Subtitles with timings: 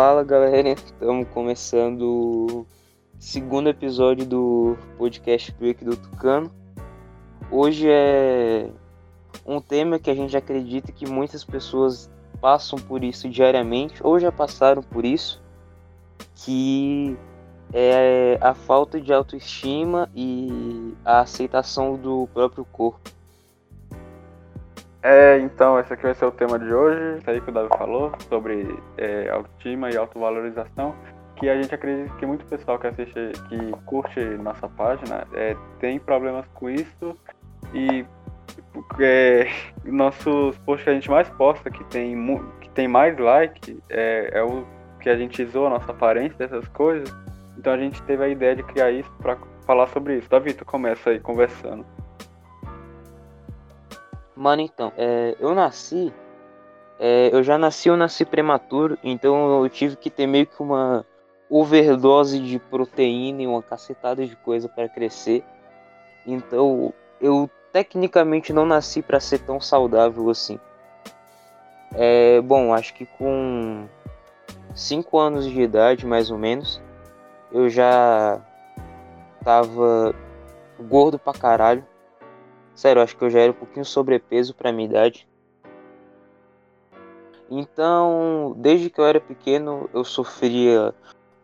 [0.00, 2.66] Fala galera, estamos começando o
[3.18, 6.52] segundo episódio do podcast Break do Tucano.
[7.50, 8.70] Hoje é
[9.44, 12.08] um tema que a gente acredita que muitas pessoas
[12.40, 15.42] passam por isso diariamente ou já passaram por isso,
[16.36, 17.16] que
[17.72, 23.17] é a falta de autoestima e a aceitação do próprio corpo.
[25.02, 27.68] É, então, esse aqui vai ser o tema de hoje, isso aí que o Davi
[27.78, 30.94] falou, sobre é, autoestima e autovalorização,
[31.36, 36.00] que a gente acredita que muito pessoal que assiste, que curte nossa página, é, tem
[36.00, 37.16] problemas com isso
[37.72, 38.04] e
[38.98, 39.46] é,
[39.84, 42.16] nossos posts que a gente mais posta, que tem,
[42.60, 44.66] que tem mais like, é, é o
[45.00, 47.08] que a gente zoa a nossa aparência, essas coisas,
[47.56, 50.28] então a gente teve a ideia de criar isso para falar sobre isso.
[50.28, 51.86] Davi, tu começa aí conversando.
[54.38, 56.14] Mano, então, é, eu nasci.
[57.00, 61.04] É, eu já nasci, eu nasci prematuro, então eu tive que ter meio que uma
[61.50, 65.42] overdose de proteína e uma cacetada de coisa para crescer.
[66.24, 70.60] Então eu tecnicamente não nasci para ser tão saudável assim.
[71.96, 73.88] É, bom, acho que com
[74.72, 76.80] 5 anos de idade, mais ou menos,
[77.50, 78.40] eu já
[79.42, 80.14] tava
[80.78, 81.84] gordo pra caralho.
[82.78, 85.28] Sério, acho que eu já era um pouquinho sobrepeso pra minha idade.
[87.50, 90.94] Então, desde que eu era pequeno, eu sofria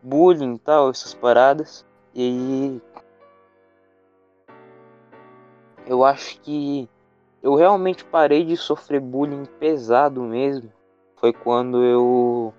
[0.00, 1.84] bullying e tal, essas paradas.
[2.14, 2.80] E.
[5.84, 6.88] Eu acho que
[7.42, 10.72] eu realmente parei de sofrer bullying pesado mesmo.
[11.16, 12.54] Foi quando eu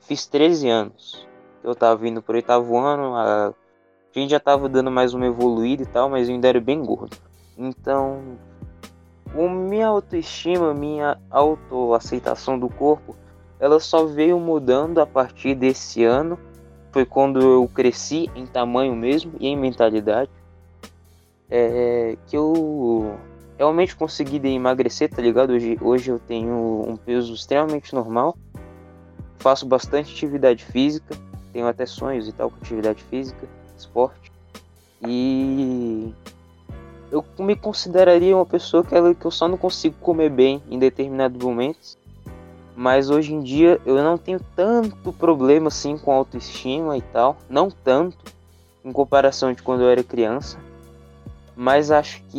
[0.00, 1.24] fiz 13 anos.
[1.62, 3.54] Eu tava vindo pro oitavo ano, a
[4.12, 7.29] gente já tava dando mais uma evoluída e tal, mas eu ainda era bem gordo.
[7.60, 8.38] Então,
[9.34, 13.14] o minha autoestima, minha autoaceitação do corpo,
[13.58, 16.38] ela só veio mudando a partir desse ano.
[16.90, 20.30] Foi quando eu cresci em tamanho mesmo e em mentalidade.
[21.50, 23.18] É, que eu
[23.58, 25.52] realmente consegui emagrecer, tá ligado?
[25.52, 28.38] Hoje, hoje eu tenho um peso extremamente normal.
[29.38, 31.14] Faço bastante atividade física.
[31.52, 33.46] Tenho até sonhos e tal com atividade física,
[33.76, 34.32] esporte.
[35.06, 36.14] E
[37.10, 41.98] eu me consideraria uma pessoa que, eu só não consigo comer bem em determinados momentos.
[42.76, 47.36] Mas hoje em dia eu não tenho tanto problema assim com autoestima e tal.
[47.48, 48.16] Não tanto
[48.84, 50.58] em comparação de quando eu era criança.
[51.54, 52.38] Mas acho que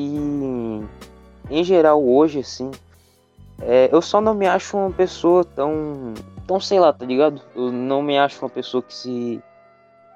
[1.50, 2.72] em geral hoje assim.
[3.64, 6.16] É, eu só não me acho uma pessoa tão.
[6.48, 7.40] tão sei lá, tá ligado?
[7.56, 9.44] Eu não me acho uma pessoa que se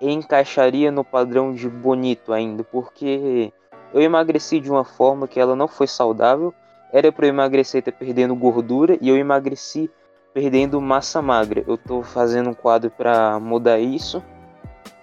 [0.01, 2.63] encaixaria no padrão de bonito ainda.
[2.63, 3.53] Porque
[3.95, 6.53] eu emagreci de uma forma que ela não foi saudável.
[6.91, 9.89] Era para eu emagrecer ter perdendo gordura e eu emagreci
[10.33, 11.63] perdendo massa magra.
[11.65, 14.21] Eu tô fazendo um quadro para mudar isso.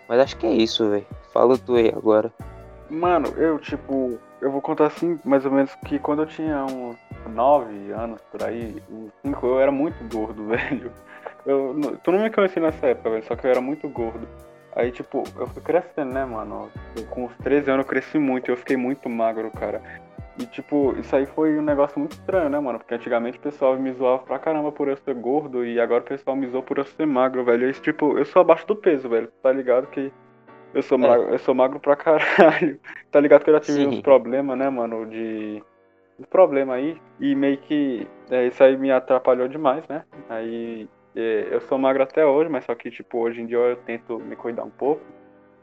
[0.07, 1.07] Mas acho que é isso, velho.
[1.33, 2.31] Fala tu aí agora.
[2.91, 6.99] Mano, eu tipo, eu vou contar assim, mais ou menos que quando eu tinha uns
[7.33, 10.93] 9 anos por aí, uns 5, eu era muito gordo, velho.
[11.47, 14.29] Eu, tu não me conhecia nessa época, velho, só que eu era muito gordo.
[14.75, 16.71] Aí, tipo, eu fui crescendo, né, mano?
[17.11, 19.83] Com os 13 anos eu cresci muito, eu fiquei muito magro, cara.
[20.39, 22.79] E, tipo, isso aí foi um negócio muito estranho, né, mano?
[22.79, 26.07] Porque antigamente o pessoal me zoava pra caramba por eu ser gordo e agora o
[26.07, 27.69] pessoal me zoa por eu ser magro, velho.
[27.69, 29.31] E, tipo, eu sou abaixo do peso, velho.
[29.43, 30.11] Tá ligado que
[30.73, 31.01] eu sou, é.
[31.03, 32.81] magro, eu sou magro pra caralho.
[33.13, 33.87] tá ligado que eu já tive Sim.
[33.89, 35.05] uns problemas, né, mano?
[35.07, 35.63] De.
[36.19, 36.99] Um problema aí.
[37.21, 38.09] E meio que.
[38.31, 40.03] É, isso aí me atrapalhou demais, né?
[40.31, 44.19] Aí eu sou magro até hoje, mas só que, tipo, hoje em dia eu tento
[44.19, 45.03] me cuidar um pouco.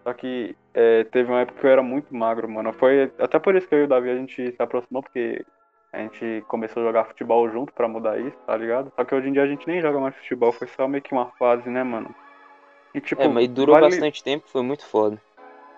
[0.04, 2.72] Só que é, teve uma época que eu era muito magro, mano.
[2.74, 5.46] Foi até por isso que eu e o Davi a gente se aproximou, porque
[5.92, 8.92] a gente começou a jogar futebol junto pra mudar isso, tá ligado?
[8.96, 11.14] Só que hoje em dia a gente nem joga mais futebol, foi só meio que
[11.14, 12.14] uma fase, né, mano?
[12.94, 13.88] E, tipo, é, mas durou vale...
[13.88, 15.20] bastante tempo, foi muito foda.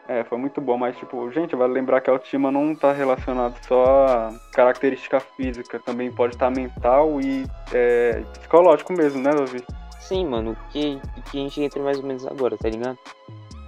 [0.08, 3.56] É, foi muito bom, mas tipo, gente, vale lembrar que a autoestima não tá relacionado
[3.66, 9.64] só a característica física, também pode estar tá mental e é, psicológico mesmo, né, Davi?
[10.00, 11.00] Sim, mano, que,
[11.30, 12.98] que a gente entra mais ou menos agora, tá ligado?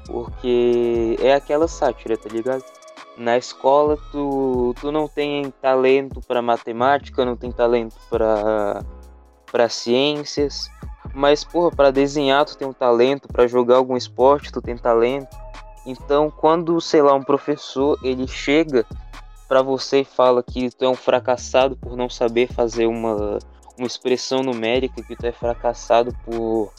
[0.07, 2.63] Porque é aquela sátira, tá ligado?
[3.15, 8.83] Na escola tu, tu não tem talento para matemática, não tem talento para
[9.51, 10.67] para ciências,
[11.13, 15.42] mas porra, para desenhar tu tem um talento, para jogar algum esporte tu tem talento
[15.85, 18.85] então, quando, sei lá, um professor ele chega
[19.47, 23.37] para você e fala que tu é um fracassado por não saber fazer uma,
[23.77, 26.71] uma expressão numérica, que tu é fracassado por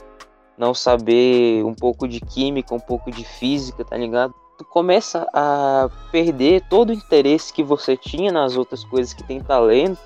[0.57, 4.35] não saber um pouco de química, um pouco de física, tá ligado?
[4.57, 9.41] Tu começa a perder todo o interesse que você tinha nas outras coisas que tem
[9.41, 10.01] talento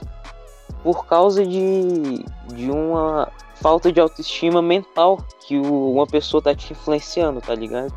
[0.83, 2.25] por causa de,
[2.55, 7.93] de uma falta de autoestima mental que o, uma pessoa tá te influenciando, tá ligado?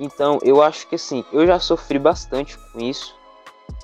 [0.00, 3.14] Então, eu acho que assim, eu já sofri bastante com isso,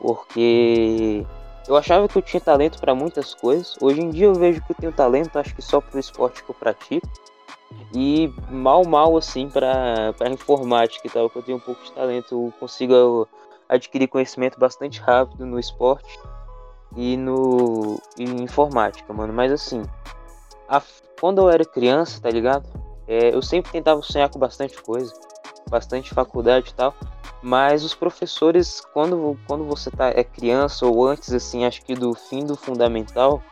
[0.00, 1.26] porque
[1.68, 3.76] eu achava que eu tinha talento para muitas coisas.
[3.82, 6.50] Hoje em dia eu vejo que eu tenho talento, acho que só pro esporte que
[6.50, 7.06] eu pratico.
[7.94, 12.34] E mal, mal assim para informática e tal, que eu tenho um pouco de talento,
[12.34, 13.28] eu consigo
[13.68, 16.18] adquirir conhecimento bastante rápido no esporte
[16.96, 19.34] e no informática, mano.
[19.34, 19.82] Mas assim,
[20.66, 20.80] a,
[21.20, 22.66] quando eu era criança, tá ligado?
[23.06, 25.12] É, eu sempre tentava sonhar com bastante coisa,
[25.68, 26.94] bastante faculdade e tal.
[27.42, 32.14] Mas os professores, quando, quando você tá, é criança ou antes, assim, acho que do
[32.14, 33.42] fim do fundamental,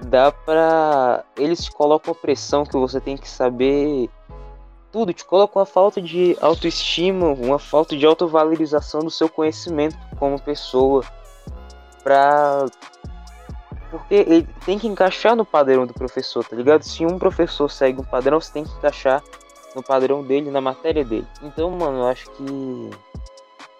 [0.00, 1.24] dá pra.
[1.36, 4.08] Eles te colocam a pressão que você tem que saber
[4.90, 10.40] tudo, te colocam uma falta de autoestima, uma falta de autovalorização do seu conhecimento como
[10.40, 11.04] pessoa.
[12.02, 12.66] Pra.
[13.90, 16.82] Porque ele tem que encaixar no padrão do professor, tá ligado?
[16.82, 19.22] Se um professor segue um padrão, você tem que encaixar
[19.74, 21.26] no padrão dele, na matéria dele.
[21.42, 22.90] Então, mano, eu acho que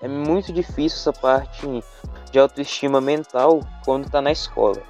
[0.00, 1.66] é muito difícil essa parte
[2.30, 4.82] de autoestima mental quando tá na escola.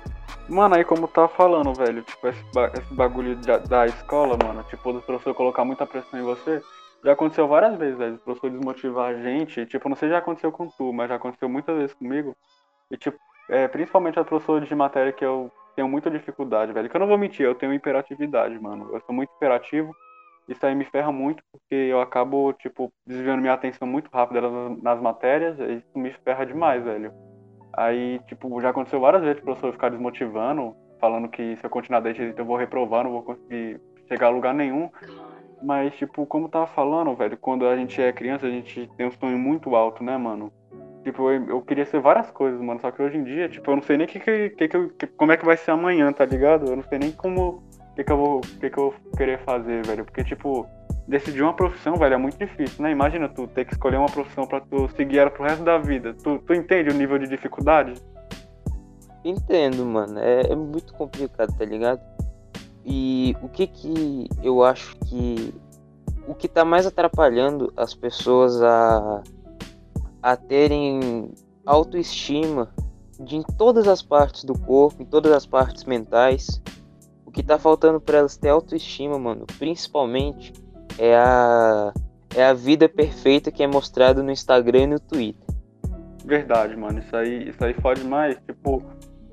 [0.49, 4.62] Mano, aí como tá falando, velho, tipo, esse, ba esse bagulho da, da, escola, mano,
[4.65, 6.62] tipo, do professor colocar muita pressão em você,
[7.05, 10.19] já aconteceu várias vezes, velho, o professor desmotivar a gente, tipo, não sei se já
[10.19, 12.35] aconteceu com tu, mas já aconteceu muitas vezes comigo,
[12.91, 13.19] e tipo,
[13.50, 17.06] é, principalmente a professora de matéria que eu tenho muita dificuldade, velho, que eu não
[17.06, 19.95] vou mentir, eu tenho hiperatividade, mano, eu sou muito hiperativo,
[20.49, 24.41] isso aí me ferra muito, porque eu acabo, tipo, desviando minha atenção muito rápido
[24.83, 27.12] nas, matérias, e isso me ferra demais, velho.
[27.77, 32.00] Aí, tipo, já aconteceu várias vezes o professor ficar desmotivando, falando que se eu continuar
[32.00, 34.91] desse jeito eu vou reprovar, não vou conseguir chegar a lugar nenhum.
[35.62, 39.06] Mas, tipo, como eu tava falando, velho, quando a gente é criança, a gente tem
[39.06, 40.53] um sonho muito alto, né, mano?
[41.03, 42.81] Tipo, eu, eu queria ser várias coisas, mano.
[42.81, 45.33] Só que hoje em dia, tipo, eu não sei nem que, que, que, que, como
[45.33, 46.71] é que vai ser amanhã, tá ligado?
[46.71, 47.62] Eu não sei nem como.
[47.99, 50.05] Que, que, eu vou, que, que eu vou querer fazer, velho.
[50.05, 50.65] Porque, tipo,
[51.09, 52.93] decidir uma profissão, velho, é muito difícil, né?
[52.93, 56.15] Imagina tu ter que escolher uma profissão para tu seguir ela pro resto da vida.
[56.15, 57.95] Tu, tu entende o nível de dificuldade?
[59.25, 60.17] Entendo, mano.
[60.21, 62.00] É, é muito complicado, tá ligado?
[62.85, 65.53] E o que que eu acho que
[66.29, 69.25] o que tá mais atrapalhando as pessoas a
[70.23, 71.33] a terem
[71.67, 72.73] autoestima
[73.19, 76.62] de em todas as partes do corpo, em todas as partes mentais.
[77.28, 80.50] O que tá faltando para elas ter autoestima, mano, principalmente
[80.98, 81.92] é a,
[82.34, 85.46] é a vida perfeita que é mostrada no Instagram e no Twitter.
[86.25, 87.00] Verdade, mano.
[87.00, 88.38] Isso aí, isso aí fode mais.
[88.46, 88.82] Tipo,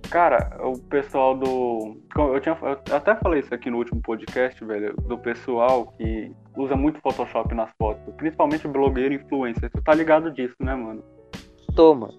[0.10, 1.96] cara, o pessoal do.
[2.18, 4.94] Eu, tinha, eu até falei isso aqui no último podcast, velho.
[5.08, 8.14] Do pessoal que usa muito Photoshop nas fotos.
[8.16, 9.72] Principalmente blogueiro e influencer.
[9.72, 11.02] Tu tá ligado disso, né, mano?
[11.74, 12.10] Toma.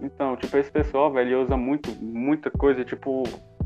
[0.00, 3.22] Então, tipo, esse pessoal, velho, usa muito, muita coisa, tipo,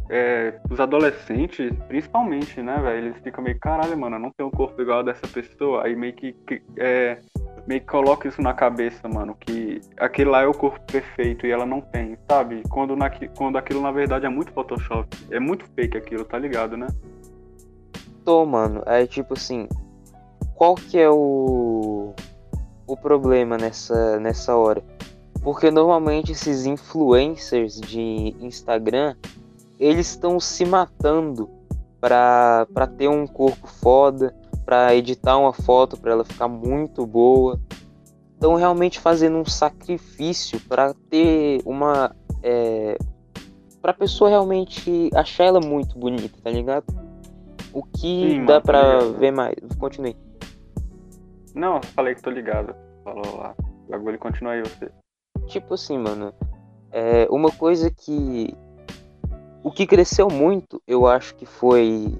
[0.08, 4.52] é, os adolescentes, principalmente, né, velho, eles ficam meio, caralho, mano, eu não tenho um
[4.52, 5.84] corpo igual dessa pessoa.
[5.84, 7.18] Aí meio que, que é,
[7.66, 11.50] meio que coloca isso na cabeça, mano, que aquele lá é o corpo perfeito e
[11.50, 12.62] ela não tem, sabe?
[12.70, 15.08] Quando, na, quando aquilo na verdade é muito Photoshop.
[15.30, 16.86] É muito fake aquilo, tá ligado, né?
[18.24, 18.82] Tô, mano.
[18.86, 19.68] É tipo assim,
[20.54, 22.14] qual que é o
[22.88, 24.82] o problema nessa nessa hora?
[25.42, 29.16] Porque normalmente esses influencers de Instagram
[29.78, 31.48] eles estão se matando
[32.00, 37.60] para ter um corpo foda, para editar uma foto para ela ficar muito boa.
[38.34, 42.14] Estão realmente fazendo um sacrifício para ter uma.
[42.42, 42.98] É,
[43.80, 46.84] para a pessoa realmente achar ela muito bonita, tá ligado?
[47.72, 49.54] O que Sim, dá para ver mais.
[49.78, 50.16] Continue.
[51.54, 52.74] Não, falei que tô ligado.
[53.02, 53.54] Falou lá.
[53.86, 54.90] O bagulho continua aí você.
[55.46, 56.34] Tipo assim, mano.
[56.90, 58.54] É, uma coisa que
[59.66, 62.16] o que cresceu muito, eu acho que foi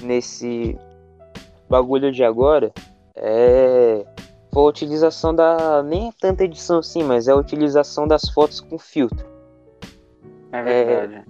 [0.00, 0.78] nesse
[1.68, 2.72] bagulho de agora,
[3.14, 4.06] é
[4.50, 8.60] foi a utilização da nem é tanta edição assim, mas é a utilização das fotos
[8.60, 9.28] com filtro.
[10.50, 11.14] É verdade.
[11.16, 11.24] É,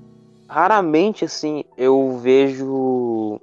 [0.46, 3.40] raramente assim eu vejo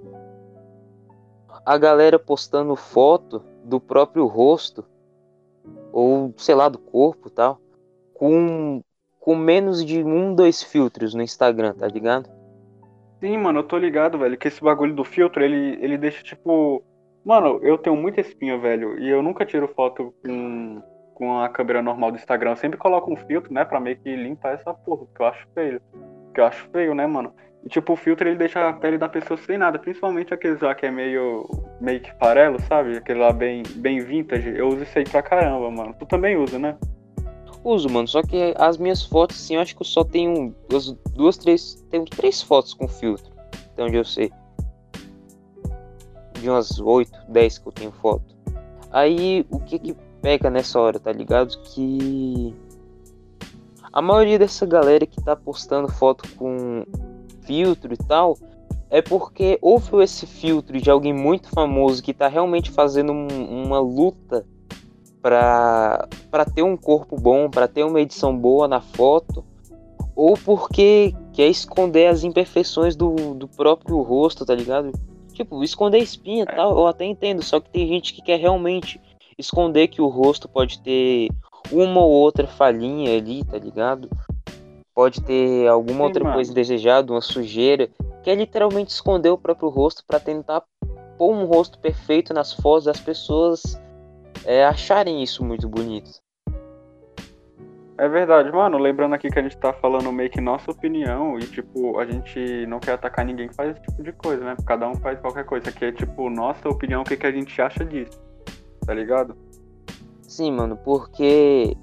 [1.66, 4.86] a galera postando foto do próprio rosto
[5.92, 7.60] ou sei lá do corpo tal
[8.14, 8.82] com
[9.26, 12.30] com menos de um, dois filtros no Instagram, tá ligado?
[13.20, 16.84] Sim, mano, eu tô ligado, velho, que esse bagulho do filtro, ele, ele deixa, tipo...
[17.26, 20.80] Mano, eu tenho muita espinha, velho, e eu nunca tiro foto com,
[21.16, 22.52] com a câmera normal do Instagram.
[22.52, 25.48] Eu sempre coloco um filtro, né, pra meio que limpar essa porra, que eu acho
[25.56, 25.82] feio.
[26.32, 27.34] Que eu acho feio, né, mano?
[27.64, 30.76] E, tipo, o filtro, ele deixa a pele da pessoa sem nada, principalmente aqueles lá
[30.76, 31.50] que é meio,
[31.82, 32.98] meio que farelo, sabe?
[32.98, 34.56] Aquele lá bem, bem vintage.
[34.56, 35.96] Eu uso isso aí pra caramba, mano.
[35.98, 36.78] Tu também usa, né?
[37.66, 38.08] Uso, mano.
[38.08, 41.84] Só que as minhas fotos, assim, eu acho que eu só tenho duas, duas três.
[41.90, 43.32] Tenho três fotos com filtro.
[43.72, 44.32] até onde eu sei.
[46.40, 48.36] De umas 8, 10 que eu tenho foto.
[48.92, 51.58] Aí o que que pega nessa hora, tá ligado?
[51.64, 52.54] Que
[53.92, 56.86] a maioria dessa galera que tá postando foto com
[57.42, 58.38] filtro e tal
[58.90, 63.80] é porque houve esse filtro de alguém muito famoso que tá realmente fazendo um, uma
[63.80, 64.46] luta
[65.26, 69.44] para ter um corpo bom, para ter uma edição boa na foto,
[70.16, 74.92] ou porque quer esconder as imperfeições do, do próprio rosto, tá ligado?
[75.34, 79.02] Tipo, esconder espinha e tal, eu até entendo, só que tem gente que quer realmente
[79.36, 81.30] esconder que o rosto pode ter
[81.72, 84.08] uma ou outra falhinha ali, tá ligado?
[84.94, 86.36] Pode ter alguma Sim, outra mano.
[86.36, 87.90] coisa desejada, uma sujeira,
[88.24, 90.62] que é literalmente esconder o próprio rosto para tentar
[91.18, 93.84] pôr um rosto perfeito nas fotos das pessoas
[94.46, 96.24] é, acharem isso muito bonito.
[97.98, 98.78] É verdade, mano.
[98.78, 102.66] Lembrando aqui que a gente tá falando meio que nossa opinião e, tipo, a gente
[102.68, 104.56] não quer atacar ninguém que faz esse tipo de coisa, né?
[104.66, 105.70] Cada um faz qualquer coisa.
[105.70, 108.20] Aqui é, tipo, nossa opinião, o que, que a gente acha disso,
[108.86, 109.36] tá ligado?
[110.24, 111.78] Sim, mano, porque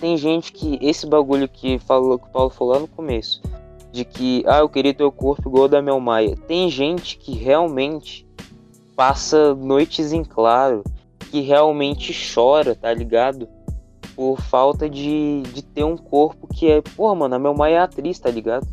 [0.00, 3.40] tem gente que esse bagulho que, falou, que o Paulo falou lá no começo,
[3.90, 6.36] de que, ah, eu queria ter o corpo igual o da Mel Maia.
[6.46, 8.26] Tem gente que realmente
[8.94, 10.84] passa noites em claro
[11.30, 13.48] que realmente chora, tá ligado?
[14.14, 16.80] Por falta de, de ter um corpo que é.
[16.80, 18.66] Porra, mano, a meu mãe é atriz, tá ligado?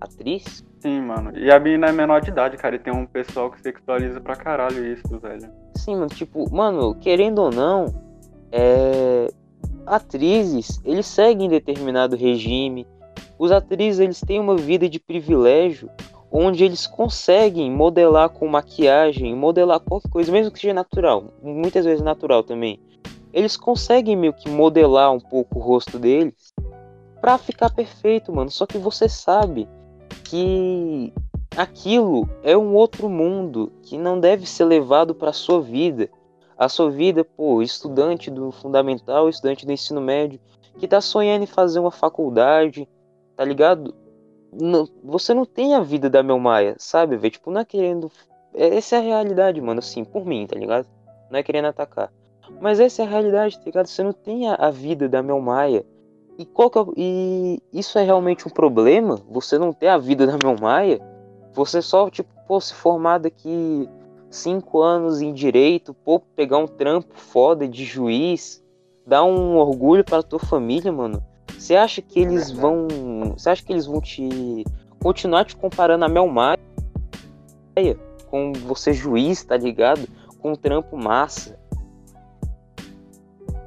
[0.00, 0.64] Atriz?
[0.80, 1.36] Sim, mano.
[1.36, 2.76] E a menina é menor de idade, cara.
[2.76, 5.50] E tem um pessoal que sexualiza pra caralho isso, velho.
[5.74, 6.08] Sim, mano.
[6.08, 7.86] Tipo, mano, querendo ou não,
[8.52, 9.28] é.
[9.86, 12.86] Atrizes, eles seguem determinado regime.
[13.38, 15.90] Os atrizes, eles têm uma vida de privilégio
[16.36, 22.02] onde eles conseguem modelar com maquiagem, modelar qualquer coisa, mesmo que seja natural, muitas vezes
[22.02, 22.80] natural também.
[23.32, 26.52] Eles conseguem meio que modelar um pouco o rosto deles
[27.20, 28.50] para ficar perfeito, mano.
[28.50, 29.68] Só que você sabe
[30.24, 31.12] que
[31.56, 36.10] aquilo é um outro mundo que não deve ser levado para sua vida.
[36.58, 40.40] A sua vida, pô, estudante do fundamental, estudante do ensino médio,
[40.78, 42.88] que tá sonhando em fazer uma faculdade,
[43.36, 43.94] tá ligado?
[44.60, 47.32] Não, você não tem a vida da Mel Maia, sabe, velho?
[47.32, 48.10] Tipo, não é querendo.
[48.54, 50.86] É, essa é a realidade, mano, assim, por mim, tá ligado?
[51.30, 52.12] Não é querendo atacar.
[52.60, 53.86] Mas essa é a realidade, tá ligado?
[53.86, 55.84] Você não tem a, a vida da Mel Maia.
[56.38, 59.20] E, qual é, e isso é realmente um problema?
[59.30, 61.00] Você não ter a vida da Mel Maia?
[61.52, 63.88] Você só, tipo, pô, se formar daqui
[64.28, 68.62] cinco anos em direito, pô, pegar um trampo foda de juiz,
[69.06, 71.22] dar um orgulho para tua família, mano.
[71.56, 72.88] Você acha que eles vão.
[73.32, 74.64] Você acha que eles vão te.
[75.02, 76.58] continuar te comparando a Mel Maia
[78.30, 80.08] com você juiz, tá ligado?
[80.38, 81.58] Com um trampo massa.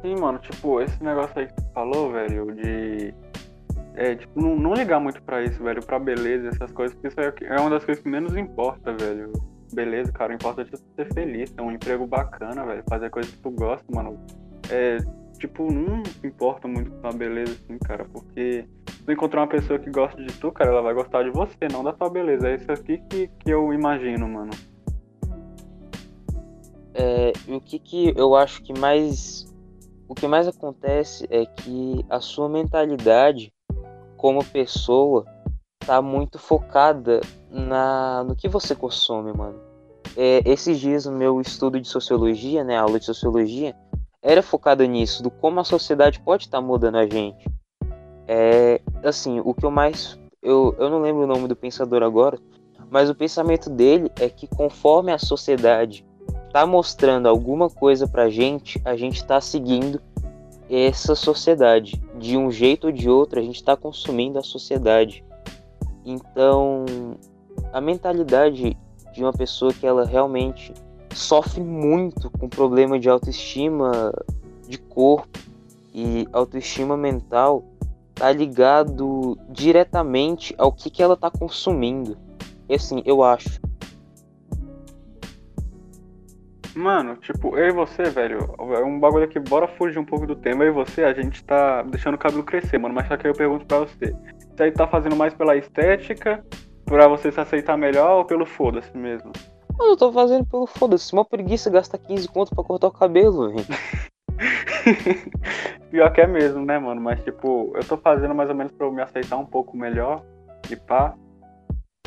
[0.02, 3.14] Sim, mano, tipo, esse negócio aí que tu falou, velho, de.
[3.96, 7.20] É, tipo, não, não ligar muito pra isso, velho, pra beleza, essas coisas, porque isso
[7.20, 9.32] é, é uma das coisas que menos importa, velho.
[9.74, 13.40] Beleza, cara, importa é tipo, ser feliz, ter um emprego bacana, velho, fazer coisas que
[13.40, 14.20] tu gosta, mano.
[14.70, 14.98] É,
[15.38, 18.65] tipo, não importa muito com a beleza, assim, cara, porque
[19.06, 21.84] se encontrar uma pessoa que gosta de tu, cara, ela vai gostar de você, não
[21.84, 22.50] da tua beleza.
[22.50, 24.51] É isso aqui que, que eu imagino, mano.
[26.94, 29.46] É, o que que eu acho que mais.
[30.10, 33.53] O que mais acontece é que a sua mentalidade
[34.15, 35.25] como pessoa
[35.79, 39.60] tá muito focada na, no que você consome, mano.
[40.15, 43.75] É, esses dias no meu estudo de sociologia, né, aula de sociologia,
[44.22, 47.48] era focada nisso, do como a sociedade pode estar tá mudando a gente.
[48.28, 50.20] É, assim, o que eu mais.
[50.42, 52.38] Eu, eu não lembro o nome do pensador agora,
[52.90, 56.06] mas o pensamento dele é que conforme a sociedade
[56.46, 60.02] está mostrando alguma coisa pra gente, a gente está seguindo
[60.70, 62.02] essa sociedade.
[62.18, 65.24] De um jeito ou de outro, a gente está consumindo a sociedade.
[66.06, 66.86] Então,
[67.74, 68.78] a mentalidade
[69.14, 70.74] de uma pessoa que ela realmente
[71.18, 74.14] sofre muito com problema de autoestima
[74.68, 75.40] de corpo
[75.94, 77.64] e autoestima mental
[78.14, 82.18] tá ligado diretamente ao que, que ela tá consumindo.
[82.70, 83.60] E assim, eu acho.
[86.76, 90.36] Mano, tipo, eu e você, velho, é um bagulho aqui, bora fugir um pouco do
[90.36, 90.64] tema.
[90.64, 92.94] Eu e você, a gente tá deixando o cabelo crescer, mano.
[92.94, 94.16] Mas só que eu pergunto pra você:
[94.56, 96.44] você aí tá fazendo mais pela estética,
[96.86, 99.32] pra você se aceitar melhor ou pelo foda-se mesmo?
[99.78, 101.14] Mano, eu tô fazendo pelo foda-se.
[101.14, 103.66] Uma preguiça gastar 15 conto pra cortar o cabelo, velho.
[105.92, 107.00] Pior que é mesmo, né, mano?
[107.00, 110.24] Mas, tipo, eu tô fazendo mais ou menos pra eu me aceitar um pouco melhor
[110.70, 111.14] e pá.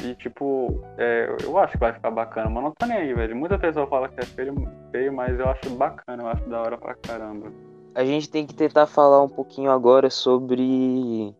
[0.03, 3.37] E, tipo, é, eu acho que vai ficar bacana, mas não tô nem aí, velho.
[3.37, 4.55] Muita pessoa fala que é feio,
[4.91, 7.53] feio, mas eu acho bacana, eu acho da hora pra caramba.
[7.95, 11.35] A gente tem que tentar falar um pouquinho agora sobre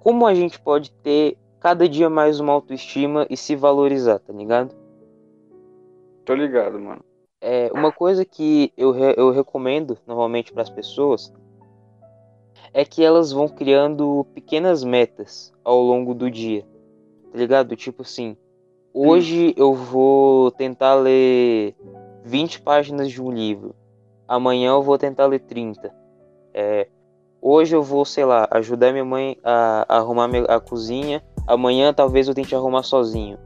[0.00, 4.74] como a gente pode ter cada dia mais uma autoestima e se valorizar, tá ligado?
[6.22, 7.02] Tô ligado, mano.
[7.40, 11.32] É, uma coisa que eu, re eu recomendo normalmente para as pessoas
[12.74, 16.66] é que elas vão criando pequenas metas ao longo do dia,
[17.32, 17.74] tá ligado?
[17.76, 18.36] Tipo assim,
[18.92, 19.54] hoje hum.
[19.56, 21.74] eu vou tentar ler
[22.24, 23.74] 20 páginas de um livro,
[24.28, 25.90] amanhã eu vou tentar ler 30.
[26.52, 26.88] É,
[27.40, 32.28] hoje eu vou, sei lá, ajudar minha mãe a, a arrumar a cozinha, amanhã talvez
[32.28, 33.38] eu tente arrumar sozinho.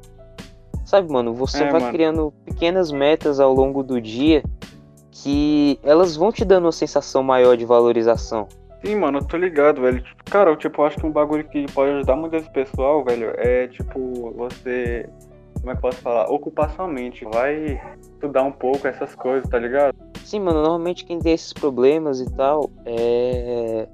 [0.84, 1.92] Sabe, mano, você é, vai mano.
[1.92, 4.42] criando pequenas metas ao longo do dia
[5.10, 8.48] que elas vão te dando uma sensação maior de valorização.
[8.84, 10.02] Sim, mano, eu tô ligado, velho.
[10.26, 13.66] Cara, eu tipo, acho que um bagulho que pode ajudar muito esse pessoal, velho, é
[13.68, 15.08] tipo, você.
[15.60, 16.30] Como é que posso falar?
[16.30, 17.24] Ocupar sua mente.
[17.24, 19.94] Vai estudar um pouco essas coisas, tá ligado?
[20.24, 23.88] Sim, mano, normalmente quem tem esses problemas e tal, é.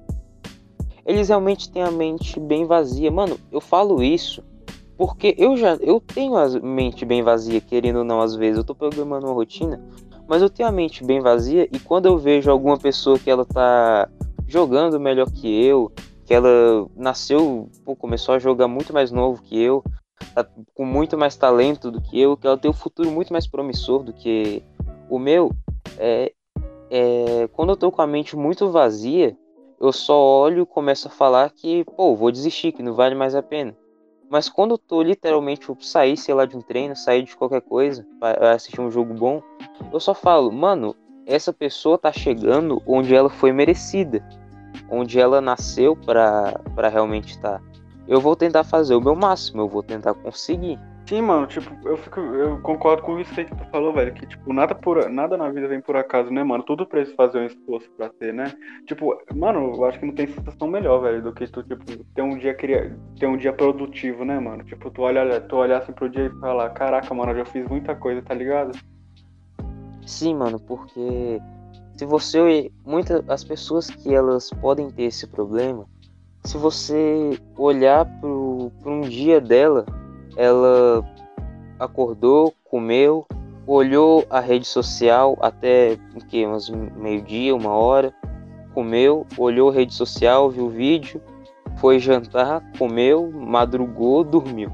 [1.07, 3.11] Eles realmente têm a mente bem vazia.
[3.11, 4.43] Mano, eu falo isso
[4.97, 8.59] porque eu já eu tenho a mente bem vazia, querendo ou não, às vezes.
[8.59, 9.81] Eu tô programando uma rotina,
[10.29, 13.45] mas eu tenho a mente bem vazia e quando eu vejo alguma pessoa que ela
[13.45, 14.09] tá
[14.47, 15.91] jogando melhor que eu,
[16.25, 19.83] que ela nasceu, pô, começou a jogar muito mais novo que eu,
[20.35, 23.47] tá com muito mais talento do que eu, que ela tem um futuro muito mais
[23.47, 24.63] promissor do que
[25.11, 25.51] o meu,
[25.99, 26.33] é,
[26.91, 29.37] é, quando eu tô com a mente muito vazia,
[29.81, 33.43] eu só olho começo a falar que, pô, vou desistir, que não vale mais a
[33.43, 33.77] pena.
[34.31, 37.61] Mas quando eu tô literalmente tipo, sair, sei lá, de um treino, sair de qualquer
[37.61, 39.43] coisa, para assistir um jogo bom,
[39.93, 44.27] eu só falo, mano, essa pessoa tá chegando onde ela foi merecida,
[44.91, 47.59] onde ela nasceu para realmente estar.
[47.59, 47.65] Tá.
[48.07, 50.79] Eu vou tentar fazer o meu máximo, eu vou tentar conseguir.
[51.07, 54.55] Sim, mano, tipo, eu fico, eu concordo com isso que tu falou, velho, que tipo,
[54.55, 56.65] nada por nada na vida vem por acaso, né, mano?
[56.65, 58.55] Tudo precisa fazer um esforço pra ter, né?
[58.87, 61.85] Tipo, mano, eu acho que não tem sensação melhor, velho, do que tu, tipo,
[62.15, 64.65] ter um dia ter um dia produtivo, né, mano?
[64.65, 67.69] Tipo, tu olha, tu olhar assim pro dia e falar, caraca, mano, eu já fiz
[67.69, 68.73] muita coisa, tá ligado?
[70.07, 71.39] Sim, mano, porque
[71.99, 75.87] se você muitas as pessoas que elas podem ter esse problema,
[76.45, 79.85] se você olhar pro, pro um dia dela
[80.37, 81.05] ela
[81.79, 83.27] acordou, comeu,
[83.67, 85.97] olhou a rede social até
[86.29, 88.13] que uns meio-dia, uma hora,
[88.73, 91.21] comeu, olhou a rede social, viu o vídeo,
[91.77, 94.71] foi jantar, comeu, madrugou, dormiu.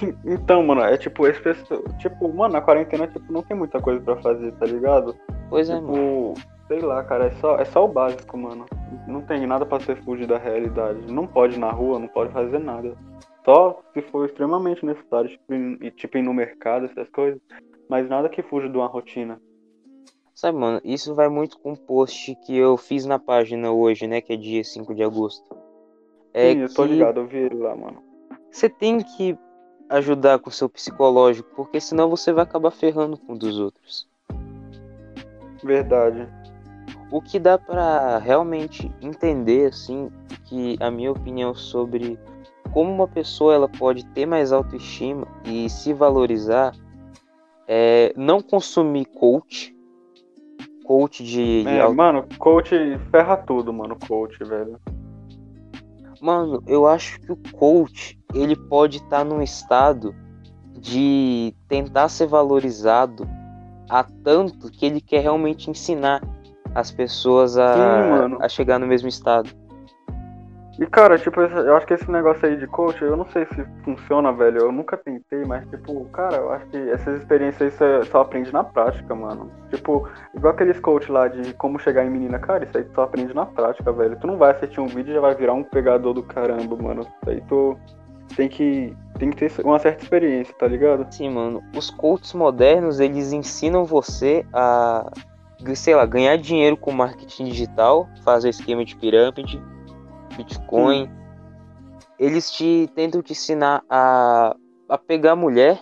[0.24, 4.00] Então, mano, é tipo, esse pessoal, tipo, mano, na quarentena tipo não tem muita coisa
[4.00, 5.12] para fazer, tá ligado?
[5.50, 6.34] Pois é, tipo, mano.
[6.68, 8.64] sei lá, cara, é só é só o básico, mano.
[9.08, 11.12] Não tem nada para ser fugir da realidade.
[11.12, 12.94] Não pode ir na rua, não pode fazer nada.
[13.48, 17.40] Só se for extremamente necessário, tipo, ir, tipo, ir no mercado, essas coisas.
[17.88, 19.40] Mas nada que fuja de uma rotina.
[20.34, 24.20] Sabe, mano, isso vai muito com o post que eu fiz na página hoje, né?
[24.20, 25.56] Que é dia 5 de agosto.
[26.34, 28.02] É Sim, eu tô ligado, eu vi ele lá, mano.
[28.50, 29.34] Você tem que
[29.88, 34.06] ajudar com o seu psicológico, porque senão você vai acabar ferrando com um dos outros.
[35.64, 36.28] Verdade.
[37.10, 40.10] O que dá para realmente entender, assim,
[40.44, 42.18] que a minha opinião sobre
[42.72, 46.74] como uma pessoa ela pode ter mais autoestima e se valorizar
[47.66, 49.74] é não consumir coach
[50.84, 51.94] coach de, é, auto...
[51.94, 52.74] mano coach
[53.10, 54.80] ferra tudo mano coach velho.
[56.20, 60.14] Mano eu acho que o coach ele pode estar tá num estado
[60.72, 63.28] de tentar ser valorizado
[63.88, 66.22] a tanto que ele quer realmente ensinar
[66.74, 69.50] as pessoas a, Sim, a chegar no mesmo estado
[70.78, 73.64] e cara, tipo, eu acho que esse negócio aí de coach, eu não sei se
[73.82, 74.58] funciona, velho.
[74.58, 78.62] Eu nunca tentei, mas tipo, cara, eu acho que essas experiências aí só aprende na
[78.62, 79.50] prática, mano.
[79.70, 83.02] Tipo, igual aqueles coach lá de como chegar em menina, cara, isso aí tu só
[83.02, 84.16] aprende na prática, velho.
[84.20, 87.00] Tu não vai assistir um vídeo e já vai virar um pegador do caramba, mano.
[87.00, 87.76] Isso aí tu
[88.36, 91.04] tem que tem que ter uma certa experiência, tá ligado?
[91.12, 91.60] Sim, mano.
[91.76, 95.10] Os coaches modernos, eles ensinam você a,
[95.74, 99.60] sei lá, ganhar dinheiro com marketing digital, fazer esquema de pirâmide
[100.36, 101.04] Bitcoin.
[101.04, 101.18] Hum.
[102.18, 104.56] Eles te tentam te ensinar a,
[104.88, 105.80] a pegar mulher.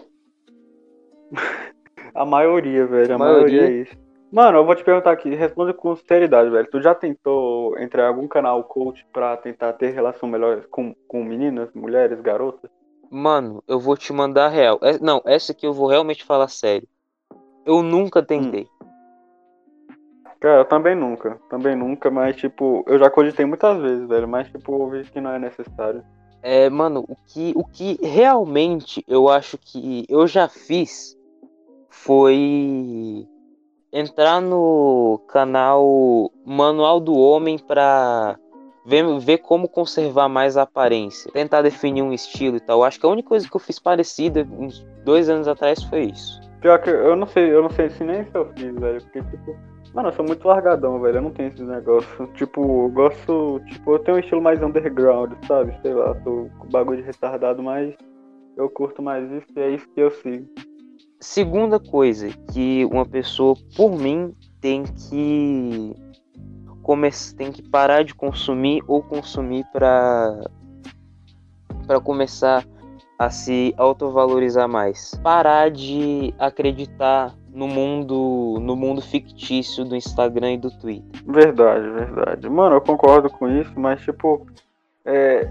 [2.15, 3.13] a maioria, velho.
[3.13, 3.61] A, a maioria.
[3.63, 4.07] maioria é isso.
[4.31, 6.69] Mano, eu vou te perguntar aqui, responde com sinceridade, velho.
[6.71, 11.25] Tu já tentou entrar em algum canal coach pra tentar ter relação melhor com, com
[11.25, 12.71] meninas, mulheres, garotas?
[13.11, 14.79] Mano, eu vou te mandar real.
[14.83, 16.89] É, não, essa aqui eu vou realmente falar sério.
[17.65, 18.65] Eu nunca tentei.
[18.65, 18.76] Hum.
[20.47, 21.41] Cara, eu também nunca.
[21.51, 24.29] Também nunca, mas tipo, eu já cogitei muitas vezes, velho.
[24.29, 26.05] Mas tipo, eu vi que não é necessário.
[26.41, 31.19] É, mano, o que, o que realmente eu acho que eu já fiz
[31.91, 33.27] foi
[33.93, 38.39] entrar no canal Manual do Homem pra
[38.85, 42.85] ver, ver como conservar mais a aparência, tentar definir um estilo e tal.
[42.85, 46.41] Acho que a única coisa que eu fiz parecida uns dois anos atrás foi isso.
[46.61, 49.03] Pior que eu não sei, eu não sei se nem se eu fiz, velho.
[49.03, 51.17] Porque, tipo, mano, eu sou muito largadão, velho.
[51.17, 52.29] Eu não tenho esses negócios.
[52.37, 53.61] Tipo, eu gosto.
[53.67, 55.75] Tipo, eu tenho um estilo mais underground, sabe?
[55.81, 57.95] Sei lá, tô com bagulho de retardado, mas
[58.57, 60.47] eu curto mais isso e é isso que eu sigo.
[61.19, 65.95] Segunda coisa que uma pessoa, por mim, tem que
[66.83, 70.45] começar, tem que parar de consumir ou consumir para
[71.87, 72.67] para começar
[73.19, 75.15] a se autovalorizar mais.
[75.23, 81.23] Parar de acreditar no mundo no mundo fictício do Instagram e do Twitter.
[81.27, 82.49] Verdade, verdade.
[82.51, 84.47] Mano, eu concordo com isso, mas tipo,
[85.07, 85.51] é,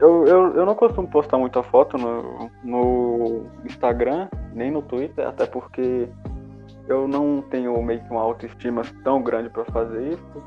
[0.00, 5.46] eu, eu, eu não costumo postar muita foto no, no Instagram, nem no Twitter, até
[5.46, 6.08] porque
[6.88, 10.42] eu não tenho meio que uma autoestima tão grande para fazer isso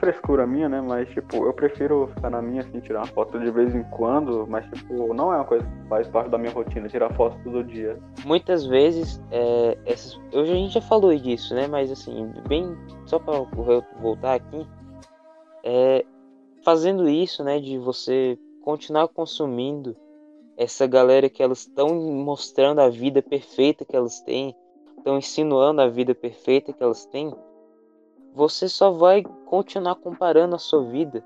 [0.00, 0.80] frescura minha, né?
[0.80, 4.46] Mas, tipo, eu prefiro ficar na minha, assim, tirar uma foto de vez em quando,
[4.48, 7.62] mas, tipo, não é uma coisa que faz parte da minha rotina, tirar foto todo
[7.62, 7.98] dia.
[8.24, 11.68] Muitas vezes, é, essas, a gente já falou disso, né?
[11.68, 13.38] Mas, assim, bem, só para
[14.00, 14.66] voltar aqui,
[15.62, 16.04] é,
[16.64, 19.96] fazendo isso, né, de você continuar consumindo
[20.56, 24.54] essa galera que elas estão mostrando a vida perfeita que elas têm,
[25.00, 27.34] estão insinuando a vida perfeita que elas têm,
[28.34, 31.24] você só vai continuar comparando a sua vida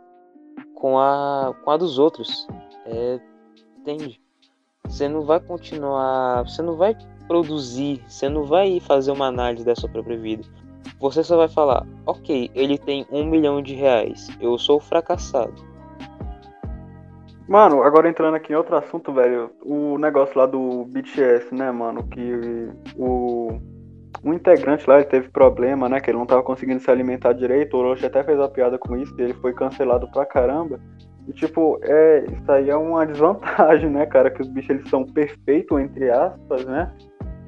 [0.74, 2.46] com a, com a dos outros.
[2.87, 3.20] É,
[3.78, 4.20] entende?
[4.87, 6.42] Você não vai continuar.
[6.44, 8.02] Você não vai produzir.
[8.08, 10.44] Você não vai fazer uma análise da sua própria vida.
[10.98, 14.28] Você só vai falar: Ok, ele tem um milhão de reais.
[14.40, 15.73] Eu sou fracassado.
[17.48, 19.50] Mano, agora entrando aqui em outro assunto, velho.
[19.62, 22.02] O negócio lá do BTS, né, mano?
[22.09, 23.61] Que o
[24.24, 26.00] um integrante lá ele teve problema, né?
[26.00, 27.74] Que ele não tava conseguindo se alimentar direito.
[27.74, 30.80] O Orochi até fez uma piada com isso ele foi cancelado pra caramba.
[31.28, 34.30] E tipo, é, isso aí é uma desvantagem, né, cara?
[34.30, 36.90] Que os bichos eles são perfeitos, entre aspas, né?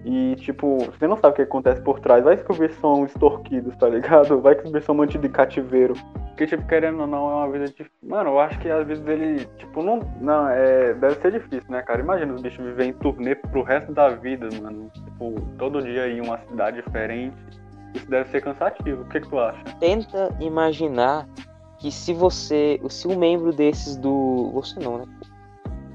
[0.09, 2.23] E tipo, você não sabe o que acontece por trás.
[2.23, 4.41] Vai que os bichos são extorquidos, tá ligado?
[4.41, 5.95] Vai que os bichos são mantidos de cativeiro.
[6.29, 7.91] Porque, tipo, querendo ou não, é uma vida difícil.
[8.05, 9.99] Mano, eu acho que às vezes ele, tipo, não.
[10.21, 10.95] Não, é.
[10.95, 12.01] Deve ser difícil, né, cara?
[12.01, 14.89] Imagina os bichos viverem em turnê pro resto da vida, mano.
[14.95, 17.37] Tipo, todo dia em uma cidade diferente.
[17.93, 19.03] Isso deve ser cansativo.
[19.03, 19.61] O que, que tu acha?
[19.81, 21.27] Tenta imaginar
[21.81, 22.81] que se você.
[22.89, 24.53] Se um membro desses do.
[24.55, 25.05] Você não, né?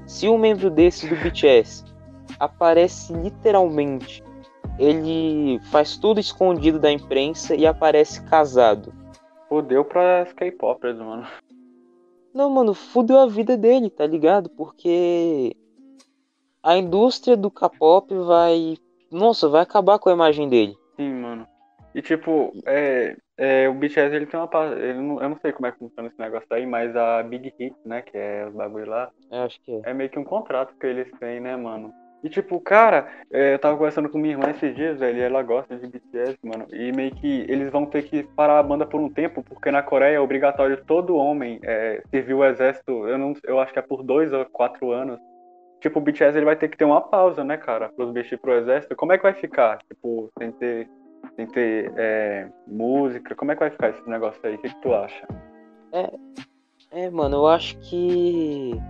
[0.06, 1.91] Se um membro desses do BTS
[2.44, 4.22] aparece literalmente.
[4.78, 8.92] Ele faz tudo escondido da imprensa e aparece casado
[9.52, 11.26] Fudeu pra K-popers, mano.
[12.32, 14.48] Não, mano, fudeu a vida dele, tá ligado?
[14.48, 15.54] Porque
[16.62, 18.78] a indústria do K-pop vai.
[19.10, 20.74] Nossa, vai acabar com a imagem dele.
[20.96, 21.46] Sim, mano.
[21.94, 24.48] E tipo, é, é, o BTS ele tem uma.
[24.74, 27.52] Ele não, eu não sei como é que funciona esse negócio aí, mas a Big
[27.58, 28.00] Hit, né?
[28.00, 29.10] Que é os bagulho lá.
[29.30, 29.90] Eu acho que é.
[29.90, 31.92] É meio que um contrato que eles têm, né, mano?
[32.22, 35.42] E tipo, cara, é, eu tava conversando com minha irmã esses dias, velho, e ela
[35.42, 36.66] gosta de BTS, mano.
[36.72, 39.82] E meio que eles vão ter que parar a banda por um tempo, porque na
[39.82, 43.82] Coreia é obrigatório todo homem é, servir o exército, eu, não, eu acho que é
[43.82, 45.18] por dois ou quatro anos.
[45.80, 48.56] Tipo, o BTS ele vai ter que ter uma pausa, né, cara, pros bichos pro
[48.56, 48.94] exército.
[48.94, 49.78] Como é que vai ficar?
[49.78, 50.88] Tipo, sem ter,
[51.34, 54.54] sem ter é, música, como é que vai ficar esse negócio aí?
[54.54, 55.26] O que, que tu acha?
[55.92, 56.08] É,
[56.92, 58.80] é, mano, eu acho que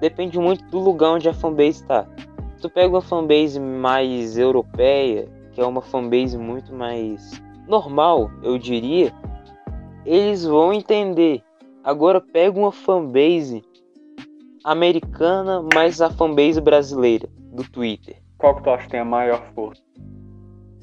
[0.00, 2.06] depende muito do lugar onde a fanbase tá
[2.60, 9.12] tu pega uma fanbase mais europeia, que é uma fanbase muito mais normal, eu diria,
[10.04, 11.42] eles vão entender.
[11.84, 13.62] Agora pega uma fanbase
[14.64, 18.16] americana mais a fanbase brasileira do Twitter.
[18.38, 19.82] Qual que tu acha que tem a maior força?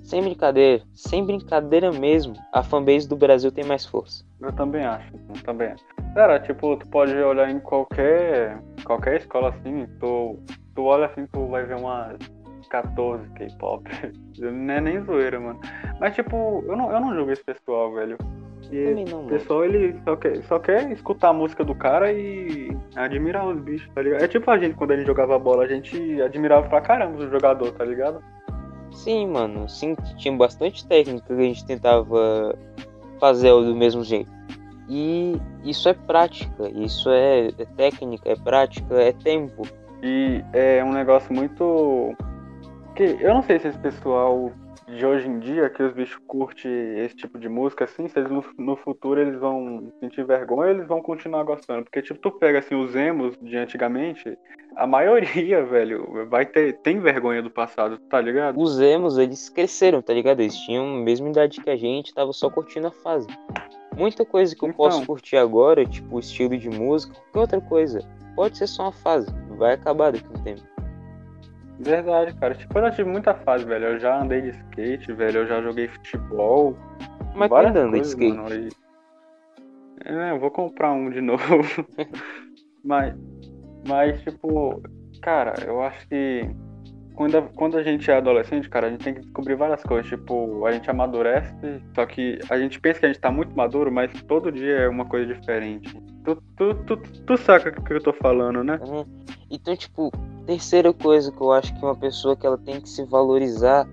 [0.03, 4.23] Sem brincadeira, sem brincadeira mesmo, a fanbase do Brasil tem mais força.
[4.39, 5.83] Eu também acho, eu também acho.
[6.13, 10.39] Cara, tipo, tu pode olhar em qualquer qualquer escola assim, tu
[10.75, 12.17] tu olha assim, tu vai ver umas
[12.69, 13.83] 14 K-pop.
[14.37, 15.59] Não é nem zoeira, mano.
[15.99, 18.17] Mas tipo, eu não, eu não julgo esse pessoal, velho.
[18.71, 23.47] E o pessoal, ele só quer, só quer escutar a música do cara e admirar
[23.47, 24.23] os bichos, tá ligado?
[24.23, 27.29] É tipo a gente, quando a gente jogava bola, a gente admirava pra caramba o
[27.29, 28.23] jogador, tá ligado?
[28.91, 29.69] Sim, mano.
[29.69, 32.57] Sim, tinha bastante técnica que a gente tentava
[33.19, 34.31] fazer do mesmo jeito.
[34.89, 39.63] E isso é prática, isso é, é técnica, é prática, é tempo.
[40.03, 42.13] E é um negócio muito.
[42.95, 44.51] que Eu não sei se esse pessoal
[44.87, 48.29] de hoje em dia, que os bichos curtem esse tipo de música, assim, se eles
[48.29, 51.83] no, no futuro eles vão sentir vergonha eles vão continuar gostando.
[51.83, 54.37] Porque, tipo, tu pega assim os emos de antigamente,
[54.75, 56.73] a maioria, velho, vai ter.
[56.79, 58.59] tem vergonha do passado, tá ligado?
[58.61, 60.41] Os emos, eles cresceram, tá ligado?
[60.41, 63.27] Eles tinham a mesma idade que a gente, tava só curtindo a fase.
[63.97, 64.77] Muita coisa que eu Então.
[64.85, 67.99] posso curtir agora, tipo estilo de música, qualquer outra coisa,
[68.35, 70.61] pode ser só uma fase, vai acabar daqui a um tempo.
[71.79, 72.55] Verdade, cara.
[72.55, 73.85] Tipo, eu já tive muita fase, velho.
[73.85, 75.39] Eu já andei de skate, velho.
[75.39, 76.75] Eu já joguei futebol.
[77.35, 78.37] Mas ainda anda de skate.
[78.37, 78.69] mano, e-
[80.05, 81.43] É, eu vou comprar um de novo.
[82.83, 83.13] mas,
[83.87, 84.81] mas, tipo,
[85.21, 86.49] cara, eu acho que
[87.15, 90.07] quando a, quando a gente é adolescente, cara, a gente tem que descobrir várias coisas.
[90.07, 93.91] Tipo, a gente amadurece, só que a gente pensa que a gente tá muito maduro,
[93.91, 95.95] mas todo dia é uma coisa diferente.
[96.23, 98.79] Tu, tu, tu, tu saca o que eu tô falando, né?
[98.81, 99.05] Uhum.
[99.49, 100.11] Então, tipo,
[100.45, 103.87] terceira coisa que eu acho que uma pessoa que ela tem que se valorizar,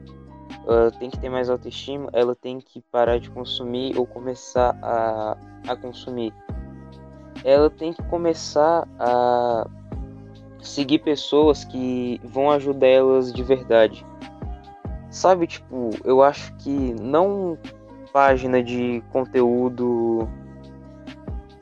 [0.67, 5.37] ela tem que ter mais autoestima, ela tem que parar de consumir ou começar a,
[5.69, 6.33] a consumir.
[7.45, 9.67] Ela tem que começar a
[10.63, 14.07] seguir pessoas que vão ajudar elas de verdade.
[15.11, 17.59] Sabe, tipo, eu acho que não
[18.13, 20.29] página de conteúdo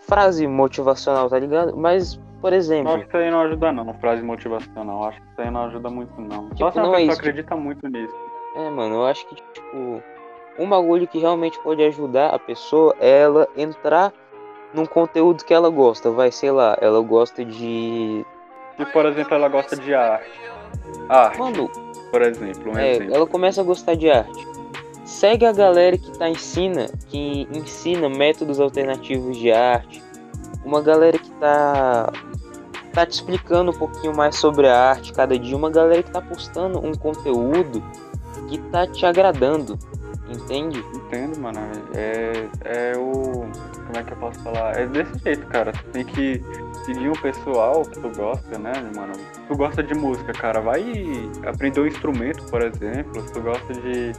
[0.01, 1.77] frase motivacional, tá ligado?
[1.77, 5.03] Mas, por Eu exemplo, acho que isso aí não ajuda não, frase motivacional.
[5.03, 6.49] Eu Acho que isso aí não ajuda muito não.
[6.49, 8.15] Só Tipo, se uma não é pessoa acredita muito nisso.
[8.57, 10.03] É, mano, eu acho que, tipo,
[10.59, 14.13] um bagulho que realmente pode ajudar a pessoa é ela entrar
[14.75, 16.11] num conteúdo que ela gosta.
[16.11, 18.27] Vai, sei lá, ela gosta de.
[18.87, 20.31] Por exemplo, ela gosta de arte.
[21.09, 21.71] Arte, Mano,
[22.11, 23.14] por exemplo, um é, exemplo.
[23.14, 24.47] ela começa a gostar de arte.
[25.05, 30.03] Segue a galera que tá ensina, que ensina métodos alternativos de arte.
[30.64, 32.12] Uma galera que tá
[32.93, 36.21] tá te explicando um pouquinho mais sobre a arte cada dia, uma galera que tá
[36.21, 37.83] postando um conteúdo
[38.49, 39.79] que tá te agradando,
[40.29, 40.85] entende?
[40.95, 41.61] Entendo, mano.
[41.95, 43.47] É, é o.
[43.90, 44.79] Como é que eu posso falar?
[44.79, 45.72] É desse jeito, cara.
[45.72, 46.40] Tu tem que
[46.85, 49.14] seguir um pessoal que tu gosta, né, mano?
[49.14, 50.81] Se tu gosta de música, cara, vai
[51.44, 53.20] aprender um instrumento, por exemplo.
[53.20, 54.12] Se tu gosta de.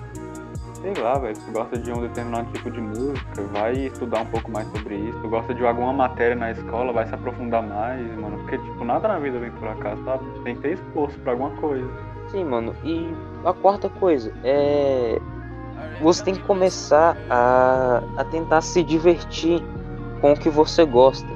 [0.82, 1.38] Sei lá, velho.
[1.38, 4.96] Se tu gosta de um determinado tipo de música, vai estudar um pouco mais sobre
[4.96, 5.14] isso.
[5.14, 8.40] Se tu gosta de alguma matéria na escola, vai se aprofundar mais, mano.
[8.40, 10.26] Porque, tipo, nada na vida vem por acaso, sabe?
[10.44, 11.90] Tem que ter esforço pra alguma coisa.
[12.28, 12.76] Sim, mano.
[12.84, 15.18] E a quarta coisa é.
[16.02, 19.64] Você tem que começar a, a tentar se divertir
[20.20, 21.28] com o que você gosta.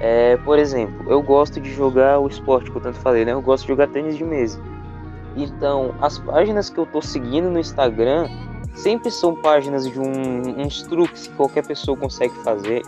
[0.00, 3.32] É, por exemplo, eu gosto de jogar o esporte que eu tanto falei, né?
[3.32, 4.60] Eu gosto de jogar tênis de mesa.
[5.36, 8.28] Então, as páginas que eu tô seguindo no Instagram
[8.74, 12.82] sempre são páginas de um, uns truques que qualquer pessoa consegue fazer.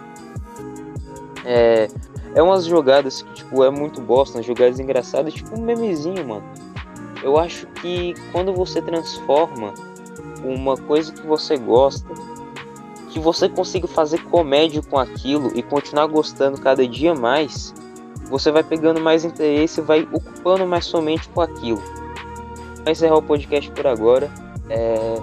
[1.44, 1.88] É,
[2.34, 6.44] é umas jogadas que, tipo, é muito bosta, umas jogadas engraçadas, tipo um memezinho, mano.
[7.22, 9.74] Eu acho que quando você transforma
[10.44, 12.08] uma coisa que você gosta,
[13.10, 17.74] que você consiga fazer comédia com aquilo e continuar gostando cada dia mais,
[18.30, 21.82] você vai pegando mais interesse e vai ocupando mais sua mente com aquilo.
[22.82, 24.30] Vai encerrar o podcast por agora.
[24.68, 25.16] É,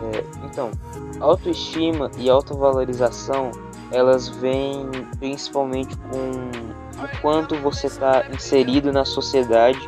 [0.44, 0.72] Então,
[1.20, 3.52] autoestima e autovalorização
[3.92, 4.86] elas vêm
[5.18, 9.80] principalmente com o quanto você está inserido na sociedade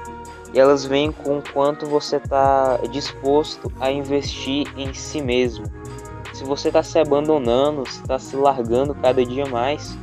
[0.54, 5.66] e elas vêm com o quanto você está disposto a investir em si mesmo.
[6.34, 9.98] Se você está se abandonando, se está se largando cada dia mais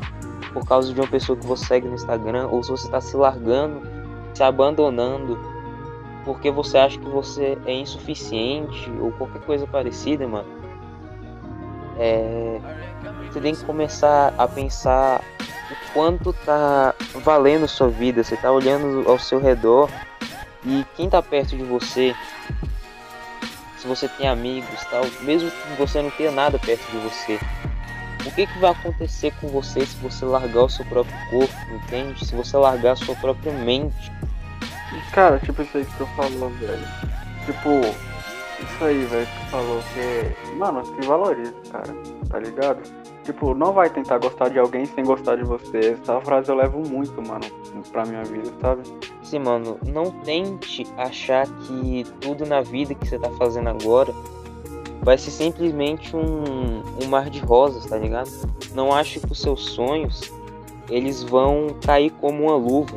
[0.53, 3.17] por causa de uma pessoa que você segue no Instagram, ou se você está se
[3.17, 3.83] largando,
[4.35, 5.39] se abandonando
[6.25, 10.49] porque você acha que você é insuficiente ou qualquer coisa parecida, mano.
[11.99, 12.61] É,
[13.27, 15.23] você tem que começar a pensar
[15.71, 18.23] o quanto tá valendo sua vida.
[18.23, 19.89] Você tá olhando ao seu redor
[20.65, 22.15] e quem tá perto de você,
[23.79, 27.39] se você tem amigos tal, mesmo que você não tenha nada perto de você,
[28.27, 32.27] o que, que vai acontecer com você se você largar o seu próprio corpo, entende?
[32.27, 34.13] Se você largar a sua própria mente.
[34.93, 36.89] E, Cara, tipo isso aí que tu falou, velho.
[37.47, 40.57] Tipo, isso aí, velho, que tu falou que.
[40.57, 41.95] Mano, se valoriza, cara.
[42.29, 42.83] Tá ligado?
[43.29, 45.99] Tipo, não vai tentar gostar de alguém sem gostar de você.
[46.01, 47.45] Essa frase eu levo muito, mano,
[47.93, 48.81] pra minha vida, sabe?
[49.23, 54.15] Sim, mano, não tente achar que tudo na vida que você tá fazendo agora
[55.03, 58.31] vai ser simplesmente um, um mar de rosas, tá ligado?
[58.73, 60.33] Não ache que os seus sonhos
[60.89, 62.97] eles vão cair como uma luva.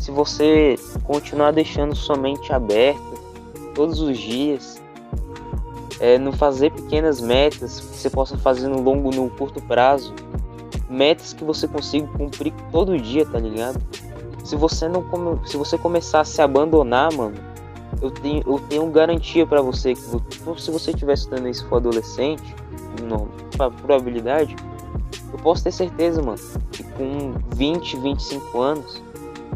[0.00, 0.74] Se você
[1.04, 3.00] continuar deixando sua mente aberta
[3.72, 4.82] todos os dias,
[6.00, 10.14] é, não fazer pequenas metas que você possa fazer no longo, no curto prazo,
[10.88, 13.80] metas que você consiga cumprir todo dia, tá ligado?
[14.44, 17.36] Se você não come, se você começar a se abandonar, mano,
[18.00, 21.76] eu tenho, eu tenho garantia pra você que vo- se você estiver estudando isso for
[21.76, 22.54] adolescente,
[23.02, 23.28] não,
[23.82, 24.54] probabilidade,
[25.32, 26.38] eu posso ter certeza, mano,
[26.72, 29.02] que com 20, 25 anos,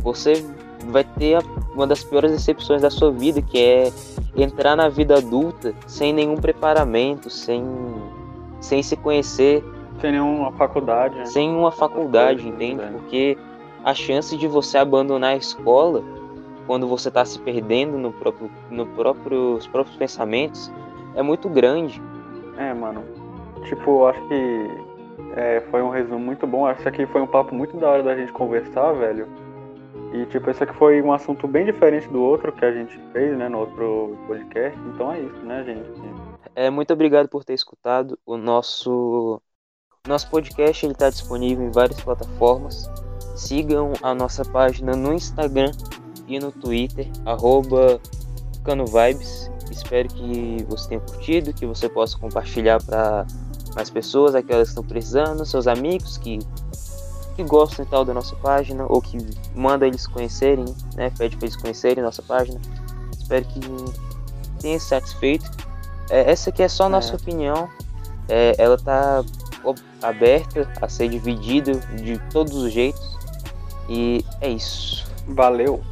[0.03, 0.45] você
[0.89, 1.43] vai ter
[1.75, 3.93] uma das piores decepções da sua vida, que é
[4.37, 7.65] entrar na vida adulta sem nenhum preparamento, sem,
[8.61, 9.65] sem se conhecer
[10.01, 11.17] Sem nenhuma faculdade.
[11.17, 11.25] Né?
[11.27, 12.77] Sem uma faculdade, entende?
[12.77, 12.91] Né?
[12.93, 13.37] Porque
[13.85, 16.03] a chance de você abandonar a escola
[16.67, 20.73] quando você está se perdendo no próprio, no próprio, os próprios pensamentos
[21.15, 22.01] é muito grande.
[22.57, 23.03] É, mano.
[23.65, 24.71] Tipo, acho que
[25.37, 26.67] é, foi um resumo muito bom.
[26.67, 29.27] Acho que aqui foi um papo muito da hora da gente conversar, velho.
[30.13, 33.37] E, tipo, esse aqui foi um assunto bem diferente do outro que a gente fez,
[33.37, 34.79] né, no outro podcast.
[34.89, 35.91] Então é isso, né, gente?
[36.55, 39.41] É, muito obrigado por ter escutado o nosso
[40.07, 40.85] nosso podcast.
[40.87, 42.91] Está disponível em várias plataformas.
[43.37, 45.71] Sigam a nossa página no Instagram
[46.29, 48.01] e no Twitter, arroba
[48.65, 49.51] CanoVibes.
[49.71, 53.27] Espero que você tenha curtido, que você possa compartilhar para
[53.75, 56.39] mais pessoas, aquelas que estão precisando, seus amigos que,
[57.33, 59.19] que gostam e tal da nossa página, ou que
[59.55, 60.65] manda eles conhecerem,
[60.95, 61.11] né?
[61.17, 62.61] Pede para eles conhecerem nossa página.
[63.19, 63.61] Espero que
[64.61, 65.51] tenha satisfeito.
[66.11, 67.17] É, essa aqui é só a nossa é.
[67.17, 67.69] opinião.
[68.29, 69.25] É, ela tá
[70.03, 73.19] aberta a ser dividida de todos os jeitos.
[73.89, 75.07] E é isso.
[75.29, 75.83] Valeu!